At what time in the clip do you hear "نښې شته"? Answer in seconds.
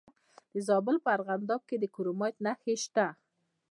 2.45-3.05